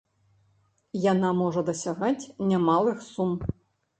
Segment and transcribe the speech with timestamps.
[1.11, 3.37] Яна можа дасягаць немалых сум.